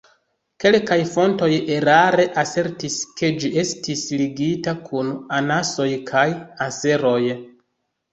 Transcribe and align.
Kelkaj 0.63 0.95
fontoj 1.09 1.49
erare 1.73 2.23
asertis, 2.43 2.95
ke 3.19 3.29
ĝi 3.43 3.51
estis 3.63 4.01
ligita 4.23 4.73
kun 4.87 5.13
anasoj 5.41 5.87
kaj 6.09 6.25
anseroj. 6.67 7.19